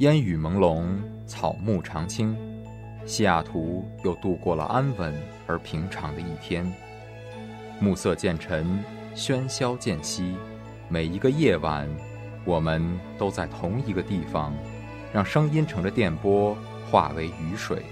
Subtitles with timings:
[0.00, 0.82] 烟雨朦胧，
[1.26, 2.34] 草木常青，
[3.04, 5.14] 西雅图又度过了安稳
[5.46, 6.66] 而平常的一天。
[7.78, 8.82] 暮色渐沉，
[9.14, 10.34] 喧嚣渐息，
[10.88, 11.86] 每一个夜晚，
[12.46, 14.54] 我们都在同一个地方，
[15.12, 16.56] 让声音乘着电波
[16.90, 17.82] 化为雨水，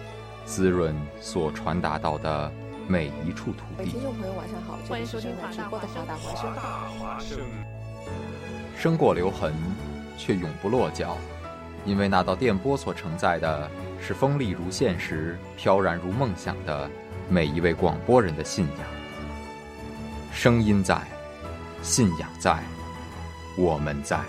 [0.47, 2.51] 滋润所传达到的
[2.87, 3.91] 每一处土地。
[3.91, 7.39] 听众朋友，晚上好，欢迎收听直播的华大华声。
[8.79, 9.53] 生过留痕，
[10.17, 11.19] 却永不落脚，
[11.89, 16.89] 因为那道电波所承载的是锋利如现实、飘然如梦想的
[17.31, 18.87] 每一位广播人的信仰。
[20.33, 21.01] 声音在，
[21.83, 22.63] 信仰在，
[23.57, 24.21] 我们在。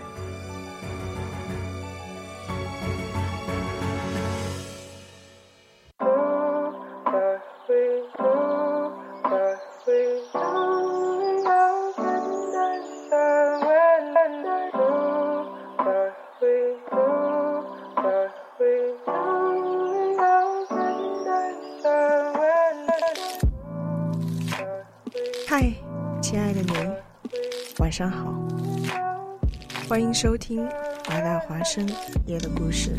[30.22, 30.68] 收听
[31.06, 31.90] 华大华生
[32.26, 32.92] 夜的故事。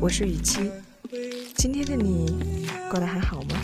[0.00, 0.70] 我是雨姬，
[1.56, 2.38] 今天的你
[2.88, 3.56] 过得还好吗？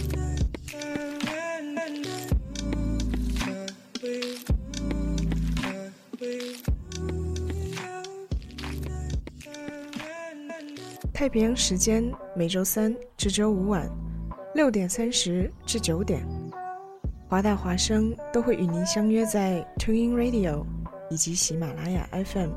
[11.14, 13.88] 太平洋时间每周三至周五晚
[14.52, 16.26] 六点三十至九点。
[17.28, 20.66] 华大华声都会与您相约在 Tuning Radio
[21.12, 22.48] 以及喜马拉雅 FM，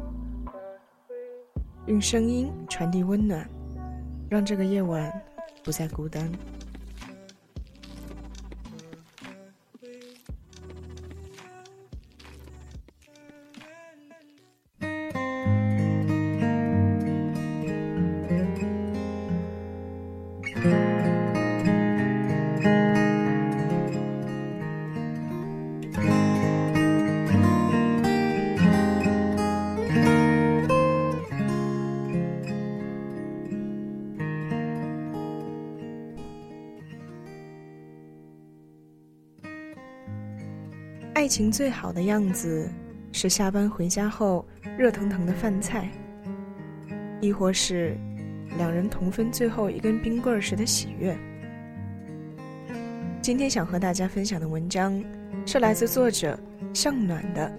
[1.87, 3.45] 用声音传递温暖，
[4.29, 5.11] 让这个夜晚
[5.61, 6.31] 不再孤单。
[41.25, 42.69] 爱情最好的样子，
[43.11, 44.45] 是下班回家后
[44.77, 45.89] 热腾腾的饭菜，
[47.19, 47.97] 亦或是
[48.59, 51.17] 两人同分最后一根冰棍时的喜悦。
[53.23, 55.03] 今天想和大家分享的文章，
[55.47, 56.39] 是来自作者
[56.75, 57.51] 向暖的。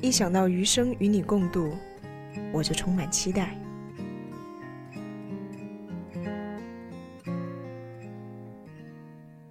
[0.00, 1.70] 一想到余生与你共度，
[2.50, 3.54] 我就充满期待。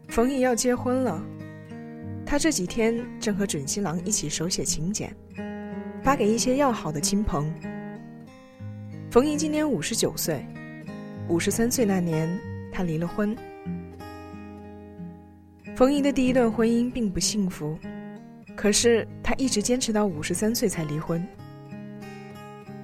[0.07, 1.23] 冯毅要结婚了。
[2.29, 5.15] 他这几天正和准新郎一起手写请柬，
[6.03, 7.49] 发给一些要好的亲朋。
[9.09, 10.45] 冯姨今年五十九岁，
[11.29, 12.37] 五十三岁那年
[12.69, 13.33] 他离了婚。
[15.73, 17.79] 冯姨的第一段婚姻并不幸福，
[18.57, 21.25] 可是她一直坚持到五十三岁才离婚。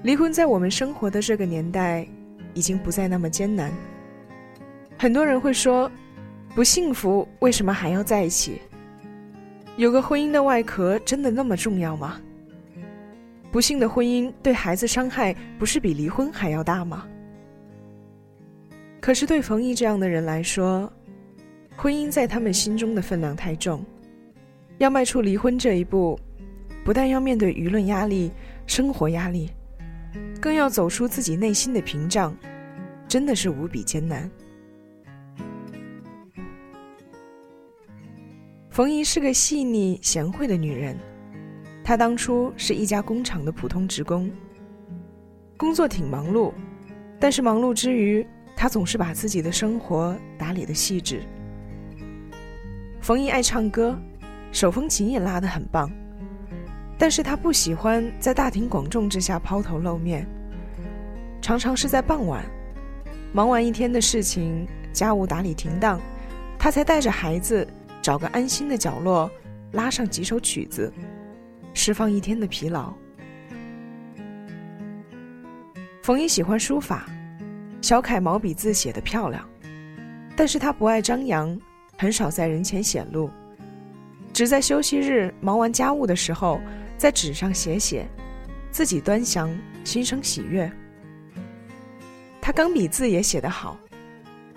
[0.04, 2.08] 离婚在我们生活的这个年代，
[2.54, 3.74] 已经不再那么艰难。
[4.98, 5.92] 很多人会说，
[6.56, 8.62] 不幸福为什么还要在一起？
[9.76, 12.22] 有个婚姻的外壳真的那么重要吗？
[13.52, 17.08] 不幸的婚姻对孩子伤害不是比离婚还要大吗？
[19.02, 20.92] 可是对冯毅这样的人来说，
[21.76, 23.84] 婚姻在他们心中的分量太重，
[24.78, 26.20] 要迈出离婚这一步，
[26.86, 28.32] 不但要面对舆论压力、
[28.68, 29.50] 生活压力，
[30.40, 32.36] 更要走出自己内心的屏障，
[33.08, 34.30] 真的是无比艰难。
[38.74, 40.98] 冯姨是个细腻贤惠的女人，
[41.84, 44.32] 她当初是一家工厂的普通职工，
[45.56, 46.52] 工作挺忙碌，
[47.20, 48.26] 但是忙碌之余，
[48.56, 51.22] 她总是把自己的生活打理的细致。
[53.00, 53.96] 冯姨爱唱歌，
[54.52, 55.88] 手风琴也拉得很棒，
[56.98, 60.26] 但是她不喜欢在大庭广众之下抛头露面，
[61.44, 62.44] 常常是在傍晚，
[63.34, 66.02] 忙完一天的事情，家务打理停当，
[66.58, 67.68] 她才带着孩子。
[68.04, 69.32] 找个安心的角落，
[69.72, 70.92] 拉上几首曲子，
[71.74, 72.94] 释放一天的疲劳。
[76.02, 77.06] 冯姨喜欢书法，
[77.82, 79.50] 小楷毛笔字写得漂亮，
[80.36, 81.58] 但是她不爱张扬，
[81.98, 83.32] 很少在人前显露，
[84.34, 86.60] 只在休息日忙完家务的时候，
[86.98, 88.06] 在纸上写写，
[88.70, 89.50] 自己端详，
[89.86, 90.70] 心生喜悦。
[92.42, 93.78] 他钢笔字也写得好，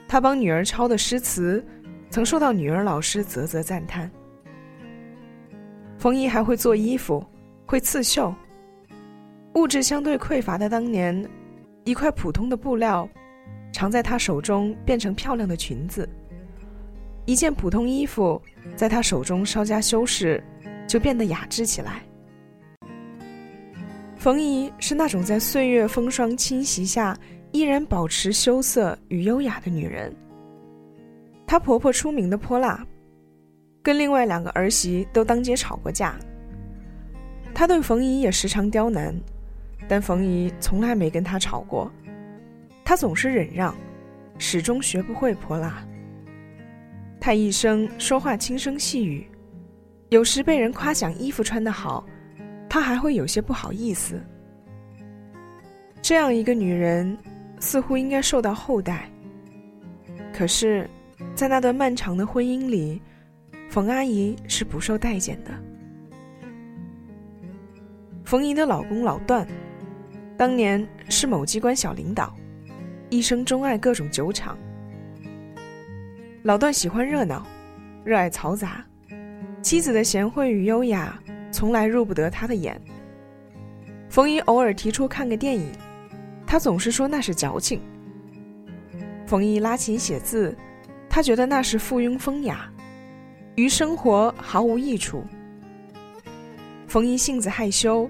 [0.09, 1.65] 他帮女儿抄的诗词。
[2.17, 4.11] 曾受到女儿老师啧啧赞叹。
[5.99, 7.23] 冯姨还会做衣服，
[7.67, 8.35] 会刺绣。
[9.53, 11.29] 物质相对匮乏的当年，
[11.85, 13.07] 一块普通的布料，
[13.71, 16.09] 常在她手中变成漂亮的裙子；
[17.27, 18.41] 一件普通衣服，
[18.77, 20.43] 在她手中稍加修饰，
[20.89, 22.01] 就变得雅致起来。
[24.17, 27.15] 冯姨是那种在岁月风霜侵袭下
[27.53, 30.11] 依然保持羞涩与优雅的女人。
[31.47, 32.85] 她婆婆出名的泼辣，
[33.83, 36.17] 跟另外两个儿媳都当街吵过架。
[37.55, 39.15] 她对冯姨也时常刁难，
[39.89, 41.91] 但冯姨从来没跟她吵过，
[42.85, 43.75] 她总是忍让，
[44.39, 45.87] 始终学不会泼辣。
[47.21, 49.27] 她一生说话轻声细语，
[50.11, 52.05] 有时被人夸奖衣服穿得好。
[52.69, 54.21] 她还会有些不好意思。
[56.03, 57.17] 这样一个女人，
[57.59, 59.09] 似乎应该受到厚待。
[60.33, 60.89] 可是，
[61.35, 63.01] 在那段漫长的婚姻里，
[63.69, 65.51] 冯阿姨是不受待见的。
[68.25, 69.47] 冯姨的老公老段，
[70.37, 72.35] 当年是某机关小领导，
[73.11, 74.59] 一生钟爱各种酒场。
[76.43, 77.47] 老段喜欢热闹，
[78.05, 78.85] 热爱嘈杂，
[79.63, 81.19] 妻子的贤惠与优雅。
[81.53, 82.79] 从来入不得他的眼。
[84.11, 85.73] 冯姨偶尔提出看个电影，
[86.47, 87.81] 他总是说那是矫情。
[89.27, 90.55] 冯姨拉琴写字，
[91.17, 92.71] 他觉得那是附庸风雅，
[93.55, 95.25] 于生活毫无益处。
[96.87, 98.07] 冯姨性子害羞，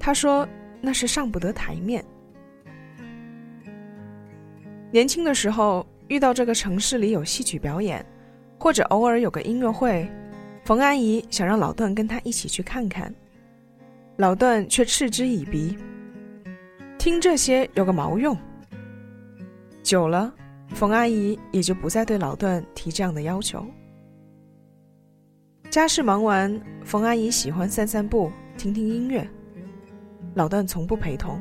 [0.00, 0.44] 他说
[0.80, 2.04] 那是上不得台面。
[4.90, 8.04] 年轻的时候遇到这个城市里有戏曲表演，
[8.58, 10.10] 或者偶尔有个音乐会。
[10.64, 13.14] 冯阿姨想让老段跟她一起去看看，
[14.16, 15.78] 老段却嗤之以鼻。
[16.98, 18.36] 听这些有个毛用？
[19.84, 20.34] 久了，
[20.74, 23.64] 冯阿姨也就不再对老段提这样的要求。
[25.68, 29.28] 家事忙完，冯阿姨喜欢散散步、听听音乐，
[30.34, 31.40] 老段从不陪同。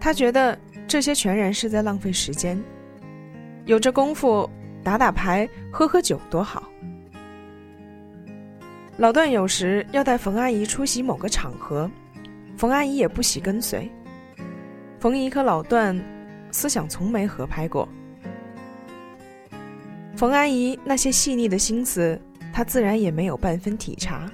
[0.00, 2.60] 他觉得这些全然是在浪费时间，
[3.66, 4.48] 有这功夫
[4.82, 6.68] 打打牌、喝喝酒多好。
[8.96, 11.90] 老段有时要带冯阿姨出席某个场合，
[12.56, 13.90] 冯阿姨也不喜跟随。
[14.98, 15.98] 冯姨和老段
[16.50, 17.88] 思想从没合拍过。
[20.20, 22.20] 冯阿姨那些细腻的心思，
[22.52, 24.30] 她自然也没有半分体察。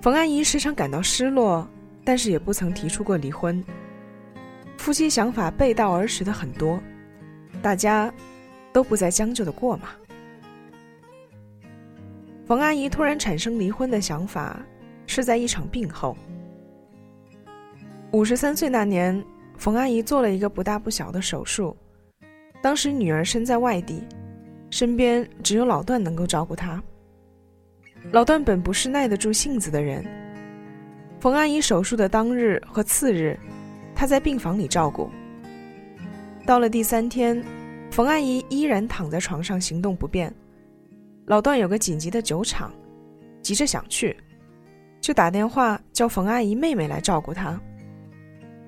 [0.00, 1.68] 冯阿姨时常感到失落，
[2.02, 3.62] 但是也不曾提出过离婚。
[4.78, 6.80] 夫妻想法背道而驰的很多，
[7.60, 8.10] 大家
[8.72, 9.90] 都不再将就的过嘛。
[12.46, 14.58] 冯阿姨突然产生离婚的想法，
[15.06, 16.16] 是在一场病后。
[18.10, 19.22] 五十三岁那年，
[19.58, 21.76] 冯阿姨做了一个不大不小的手术，
[22.62, 24.02] 当时女儿身在外地，
[24.76, 26.82] 身边只有老段能够照顾她。
[28.12, 30.04] 老段本不是耐得住性子的人，
[31.18, 33.38] 冯阿姨手术的当日和次日，
[33.94, 35.08] 他在病房里照顾。
[36.44, 37.42] 到了第三天，
[37.90, 40.30] 冯阿姨依然躺在床上行动不便。
[41.24, 42.70] 老段有个紧急的酒厂，
[43.40, 44.14] 急着想去，
[45.00, 47.58] 就打电话叫冯阿姨妹妹来照顾他。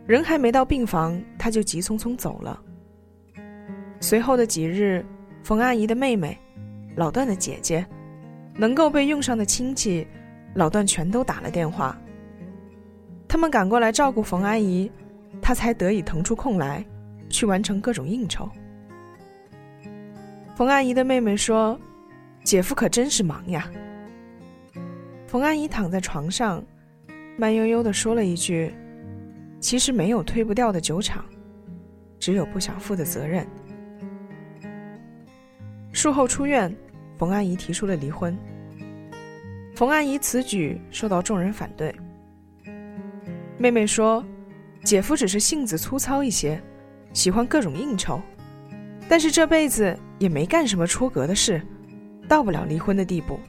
[0.06, 2.58] 人还没到病房，他就急匆匆走了。
[4.00, 5.04] 随后的几日，
[5.48, 6.36] 冯阿姨的妹妹，
[6.94, 7.82] 老段的姐姐，
[8.54, 10.06] 能够被用上的亲戚，
[10.52, 11.98] 老段全都打了电话。
[13.26, 14.92] 他们赶过来照顾冯阿姨，
[15.40, 16.84] 她才得以腾出空来，
[17.30, 18.46] 去完成各种应酬。
[20.54, 21.80] 冯阿姨的妹妹说。
[22.44, 23.70] 姐夫可真是忙呀。
[25.26, 26.62] 冯阿姨躺在床上，
[27.38, 28.72] 慢悠悠的说了一句
[29.60, 31.24] ：“其实没有推不掉的酒厂，
[32.18, 33.46] 只有不想负的责任。”
[35.98, 36.72] 术后出院，
[37.18, 38.38] 冯阿姨提出了离婚。
[39.74, 41.92] 冯阿姨此举受到众人反对。
[43.58, 44.24] 妹妹说
[44.84, 46.62] ：“姐夫只是性子粗糙一些，
[47.12, 48.20] 喜欢各种应酬，
[49.08, 51.60] 但是这辈子也没干什么出格的事。”
[52.28, 53.40] 到不了离婚的地步。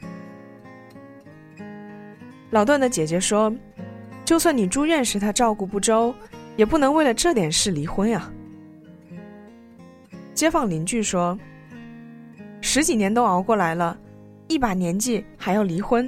[2.49, 3.53] 老段的姐姐说
[4.25, 6.15] ：“就算你住院时他照顾不周，
[6.55, 8.31] 也不能为了这点事离婚呀。”
[10.33, 11.37] 街坊邻居说
[12.71, 13.97] ：“十几年都熬过来了，
[14.47, 16.07] 一把年纪还要离婚，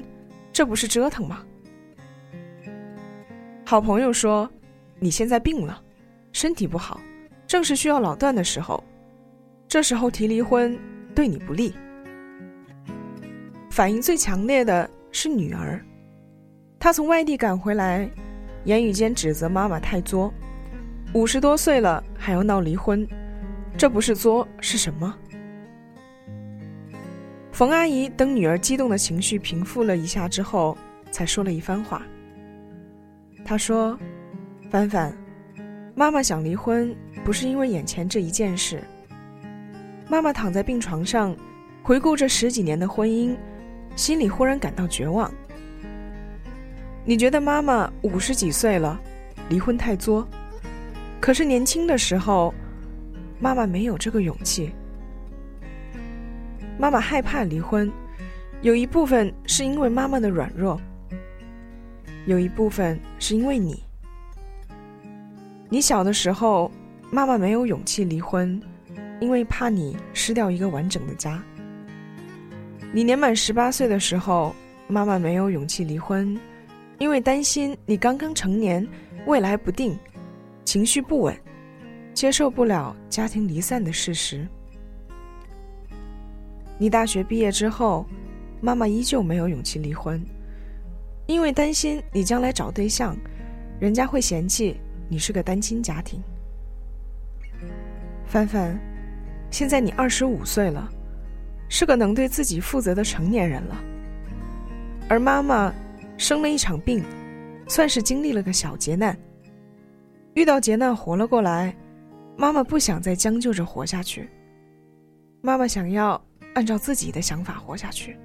[0.53, 1.43] 这不是折腾吗？”
[3.65, 4.47] 好朋友说
[5.01, 5.81] ：“你现在病了，
[6.31, 7.01] 身体不好，
[7.47, 8.83] 正是需要老段的时候，
[9.67, 10.77] 这时候提离婚
[11.15, 11.73] 对你不利。”
[13.71, 15.83] 反应最强烈的是女儿，
[16.77, 18.07] 她从外地赶回来，
[18.65, 20.31] 言语间指责妈妈太作，
[21.15, 23.07] 五十多岁了还要闹离婚，
[23.75, 25.17] 这不是作是什么？
[27.61, 30.75] 冯阿姨等女儿激动的情绪平复了一下之后，
[31.11, 32.01] 才说了一番话。
[33.45, 33.95] 她说
[34.71, 35.15] ：“凡凡，
[35.93, 36.91] 妈妈想离婚，
[37.23, 38.83] 不是因为眼前这一件事。
[40.09, 41.37] 妈妈躺在病床上，
[41.83, 43.37] 回顾这十几年的婚姻，
[43.95, 45.31] 心里忽然感到绝望。
[47.05, 48.99] 你觉得妈妈五十几岁了，
[49.49, 50.27] 离婚太作？
[51.19, 52.51] 可是年轻的时候，
[53.39, 54.71] 妈妈没有这个勇气。
[56.81, 57.91] 妈妈害怕离婚，
[58.63, 60.81] 有一部分是因为妈妈的软弱，
[62.25, 63.83] 有一部分是因为你。
[65.69, 66.71] 你小的时候，
[67.11, 68.59] 妈妈没有勇气离婚，
[69.19, 71.39] 因为怕你失掉一个完整的家。
[72.91, 74.55] 你年满十八岁的时候，
[74.87, 76.35] 妈妈没有勇气离婚，
[76.97, 78.85] 因为担心你刚刚成年，
[79.27, 79.95] 未来不定，
[80.65, 81.37] 情绪不稳，
[82.15, 84.47] 接受不了家庭离散的事实。
[86.81, 88.07] 你大学毕业之后，
[88.59, 90.19] 妈妈依旧没有勇气离婚，
[91.27, 93.15] 因为担心你将来找对象，
[93.79, 94.75] 人家会嫌弃。
[95.07, 96.19] 你是个单亲家庭，
[98.25, 98.75] 帆帆，
[99.51, 100.89] 现在你二十五岁了，
[101.69, 103.79] 是个能对自己负责的成年人了。
[105.07, 105.71] 而妈妈
[106.17, 107.05] 生了一场病，
[107.67, 109.15] 算是经历了个小劫难。
[110.33, 111.75] 遇到劫难活了过来，
[112.35, 114.27] 妈妈不想再将就着活下去，
[115.41, 116.19] 妈妈想要
[116.53, 118.17] 按照自己的想法活下去。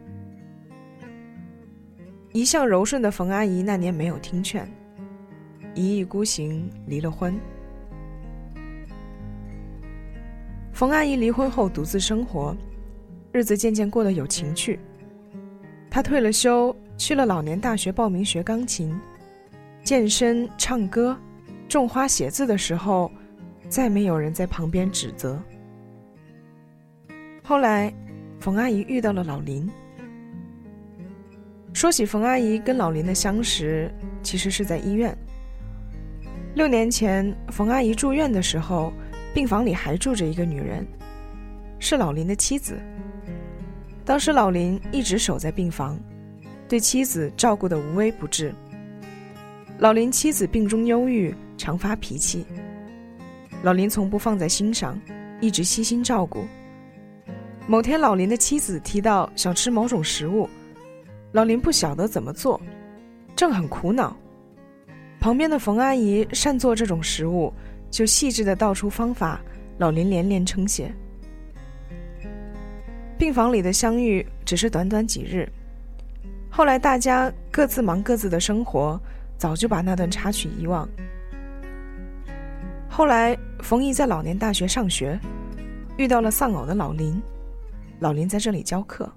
[2.32, 4.68] 一向柔顺的冯阿姨那年没有听劝。
[5.74, 7.38] 一意孤行，离了婚。
[10.72, 12.56] 冯阿姨离婚后独自生活，
[13.32, 14.78] 日子渐渐过得有情趣。
[15.90, 18.94] 她退了休，去了老年大学报名学钢琴、
[19.82, 21.18] 健身、唱歌、
[21.68, 23.10] 种花、写字的时候，
[23.68, 25.40] 再没有人在旁边指责。
[27.42, 27.92] 后来，
[28.38, 29.68] 冯阿姨遇到了老林。
[31.72, 35.16] 说起冯阿姨跟老林的相识，其实是在医院。
[36.54, 38.92] 六年前，冯阿姨住院的时候，
[39.34, 40.86] 病房里还住着一个女人，
[41.78, 42.78] 是老林的妻子。
[44.04, 45.98] 当时老林一直守在病房，
[46.66, 48.54] 对妻子照顾的无微不至。
[49.78, 52.46] 老林妻子病中忧郁，常发脾气，
[53.62, 54.98] 老林从不放在心上，
[55.42, 56.46] 一直悉心照顾。
[57.68, 60.48] 某天，老林的妻子提到想吃某种食物，
[61.32, 62.60] 老林不晓得怎么做，
[63.34, 64.16] 正很苦恼。
[65.18, 67.52] 旁边的冯阿姨善做这种食物，
[67.90, 69.40] 就细致的道出方法。
[69.78, 70.90] 老林连连称谢。
[73.18, 75.46] 病房里的相遇只是短短几日，
[76.48, 78.98] 后来大家各自忙各自的生活，
[79.36, 80.88] 早就把那段插曲遗忘。
[82.88, 85.18] 后来冯姨在老年大学上学，
[85.98, 87.20] 遇到了丧偶的老林，
[87.98, 89.10] 老林在这里教课。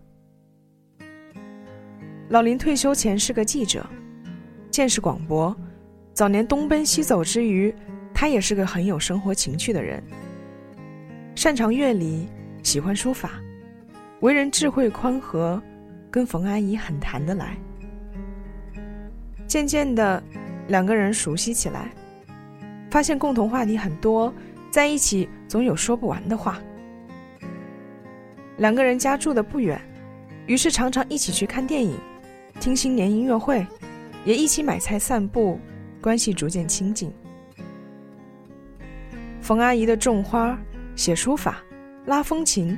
[2.29, 3.85] 老林退休前是个记者，
[4.71, 5.55] 见识广博。
[6.13, 7.73] 早年东奔西走之余，
[8.13, 10.03] 他也是个很有生活情趣的人，
[11.35, 12.27] 擅长乐理，
[12.61, 13.31] 喜欢书法，
[14.19, 15.61] 为人智慧宽和，
[16.11, 17.57] 跟冯阿姨很谈得来。
[19.47, 20.21] 渐渐的，
[20.67, 21.91] 两个人熟悉起来，
[22.91, 24.33] 发现共同话题很多，
[24.69, 26.61] 在一起总有说不完的话。
[28.59, 29.81] 两个人家住的不远，
[30.45, 31.97] 于是常常一起去看电影，
[32.59, 33.65] 听新年音乐会，
[34.25, 35.59] 也一起买菜散步。
[36.01, 37.11] 关系逐渐亲近。
[39.41, 40.57] 冯阿姨的种花、
[40.95, 41.61] 写书法、
[42.05, 42.77] 拉风琴，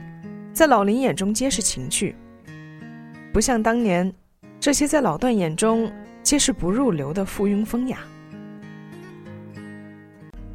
[0.53, 2.15] 在老林眼中皆是情趣，
[3.31, 4.11] 不像当年，
[4.59, 5.91] 这些在老段眼中
[6.23, 7.99] 皆是不入流的附庸风雅。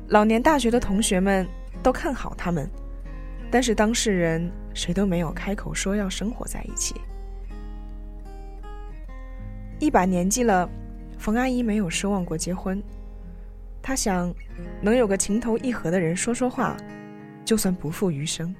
[0.08, 1.46] 老年大学的同学们
[1.84, 2.68] 都看好他们，
[3.50, 6.94] 但是当事人谁都没有开口说要生活在一起。
[9.78, 10.68] 一把年纪了。
[11.18, 12.80] 冯阿姨没有奢望过结婚，
[13.80, 14.32] 她想，
[14.82, 16.76] 能有个情投意合的人说说话，
[17.42, 18.54] 就算不负余生。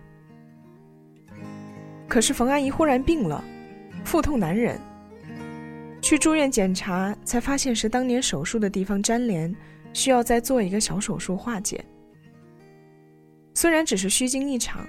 [2.08, 3.44] 可是冯阿姨忽然病了，
[4.04, 4.80] 腹痛难忍，
[6.00, 9.54] 去住院检查，才发现是当年手术的地方粘连，
[9.92, 11.84] 需要再做一个小手术化解。
[13.56, 14.86] 虽然只是虚惊一场，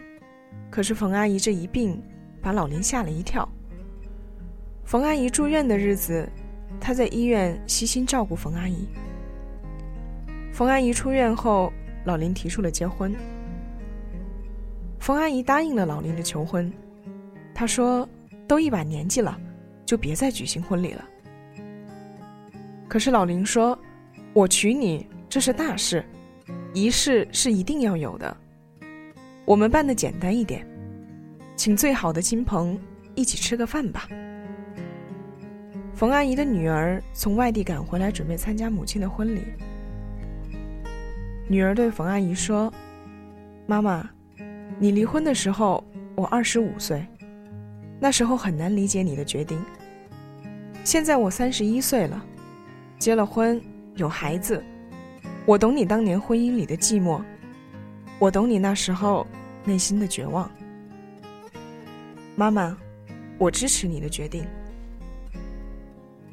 [0.69, 2.03] 可是冯阿姨这一病，
[2.41, 3.47] 把老林吓了一跳。
[4.83, 6.29] 冯阿姨住院的日子。
[6.81, 8.89] 他在医院悉心照顾冯阿姨。
[10.51, 11.71] 冯阿姨出院后，
[12.03, 13.15] 老林提出了结婚。
[15.00, 16.71] 冯阿姨答应了老林的求婚。
[17.55, 18.07] 她说
[18.50, 19.39] ：“都一把年纪了，
[19.86, 21.05] 就别再举行婚礼了。”
[22.89, 23.79] 可是老林说
[24.33, 26.03] ：“我娶你这是大事，
[26.74, 28.38] 仪式是一定要有的。
[29.47, 30.67] 我们办的简单一点，
[31.55, 32.77] 请最好的亲朋
[33.15, 34.05] 一起吃个饭吧。”
[35.95, 39.41] 冯阿姨的女儿从外地赶回来，准备参加母亲的婚礼。
[41.47, 42.71] 女儿对冯阿姨说
[43.65, 44.07] ：“妈妈，
[44.77, 45.81] 你离婚的时候
[46.13, 47.07] 我二十五岁，
[48.01, 49.57] 那时候很难理解你的决定。
[50.83, 52.21] 现在我三十一岁了，
[52.99, 53.61] 结了婚，
[53.95, 54.61] 有孩子，
[55.45, 57.21] 我懂你当年婚姻里的寂寞，
[58.19, 59.25] 我懂你那时候
[59.63, 60.50] 内心的绝望。
[62.36, 62.77] 妈妈，
[63.38, 64.45] 我支持你的决定。”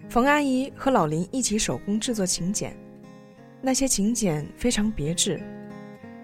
[0.09, 2.75] 冯阿姨和老林一起手工制作请柬。
[3.61, 5.41] 那些请柬非常别致，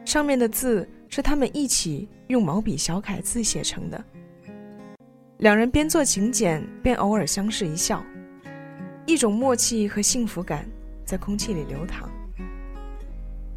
[0.04, 4.04] 上面的字是他们一起用毛笔小楷字写成的。
[5.38, 8.04] 两人边做请柬边偶尔相视一笑，
[9.06, 10.68] 一种默契和幸福感
[11.06, 12.10] 在空气里流淌。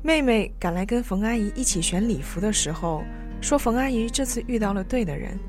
[0.05, 3.05] 妹妹赶来跟冯阿姨一起选礼服的时候，
[3.39, 5.39] 说冯阿姨这次遇到了对的人。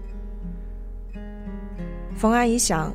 [2.14, 2.94] 冯阿姨想，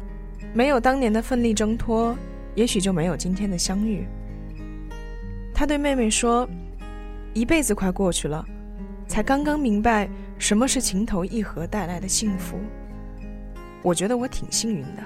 [0.53, 2.15] 没有当年的奋力挣脱，
[2.55, 4.07] 也许就没有今天的相遇。
[5.53, 6.49] 她对妹妹说
[7.35, 8.45] ：“一辈子快过去了，
[9.05, 12.57] 才刚刚明白什么是情投意合带来的幸福。
[13.83, 15.03] 我觉得我挺幸运的。”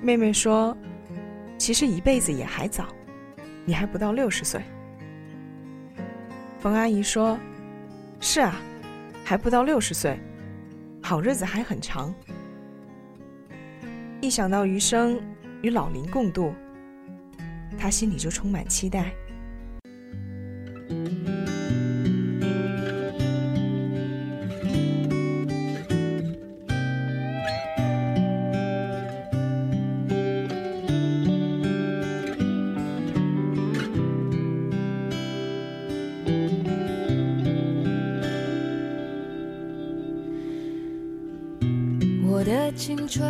[0.00, 0.76] 妹妹说
[1.58, 2.86] ：“其实一辈子也还早，
[3.68, 4.62] 你还不到六十岁。”
[6.58, 7.38] 冯阿姨说
[8.18, 8.56] ：“是啊，
[9.22, 10.18] 还不到六十岁，
[11.02, 12.14] 好日子还很长。
[14.22, 15.20] 一想到余生
[15.60, 16.54] 与老林共度。”
[17.78, 19.12] 她心里就充满期待。
[42.38, 43.28] 我的青春。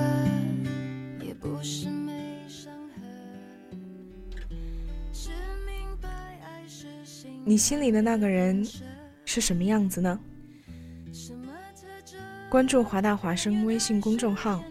[7.42, 8.62] 你心里的那个人
[9.24, 10.20] 是什么样子呢？
[12.50, 14.62] 关注华大华生微信公众号，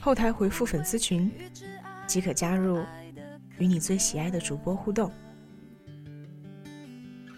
[0.00, 1.30] 后台回复粉丝群，
[2.08, 2.84] 即可加入
[3.58, 5.12] 与你最喜爱的主播互动。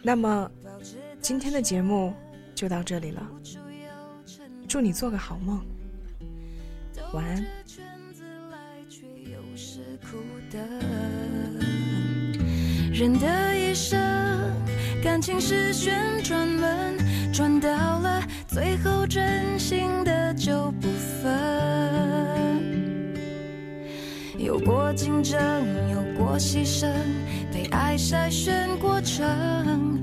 [0.03, 0.51] 那么，
[1.21, 2.15] 今天的节目
[2.55, 3.31] 就到这里了。
[4.67, 5.63] 祝你做个好梦，
[7.17, 7.43] 晚安。
[12.93, 13.27] 人的
[13.59, 13.99] 一生，
[15.03, 16.99] 感情是旋转门，
[17.33, 20.89] 转到了最后，真心的就不
[21.23, 21.33] 分。
[24.39, 25.41] 有过竞争，
[25.91, 26.91] 有过牺牲，
[27.51, 30.03] 被爱筛选过程，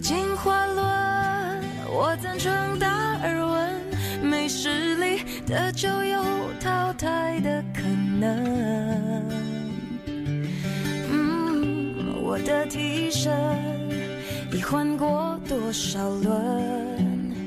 [0.00, 0.84] 进化论，
[1.90, 2.88] 我赞成达
[3.22, 3.80] 尔文，
[4.22, 6.22] 没实力的就有
[6.58, 7.82] 淘汰的可
[8.18, 9.28] 能。
[11.10, 13.30] 嗯，我的替身
[14.52, 17.38] 已换过多少轮？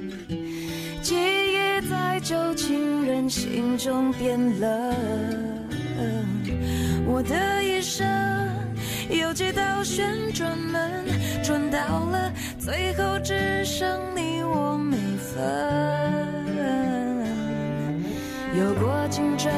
[1.01, 4.95] 记忆在旧情人心中变冷，
[7.05, 8.07] 我的一生
[9.19, 11.05] 有几道旋转门，
[11.43, 15.43] 转到了最后只剩你我没分。
[18.57, 19.51] 有过竞争，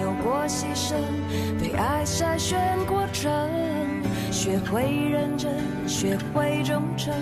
[0.00, 0.94] 有过牺牲，
[1.60, 3.30] 被爱筛选过程，
[4.30, 5.52] 学会认真，
[5.88, 7.12] 学会忠诚，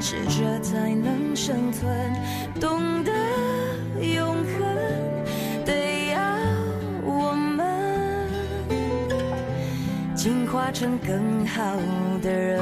[0.00, 1.90] 适者才能生存，
[2.60, 3.12] 懂得。
[4.00, 4.29] 永
[10.72, 11.76] 成更好
[12.22, 12.60] 的人。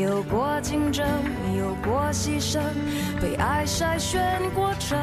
[0.00, 1.06] 有过竞争，
[1.56, 2.60] 有过牺牲，
[3.20, 4.20] 被爱筛选
[4.54, 4.98] 过程，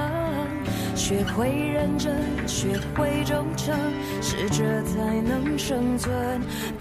[0.94, 2.14] 学会认真，
[2.48, 3.76] 学会忠诚，
[4.22, 6.14] 适者才能生存。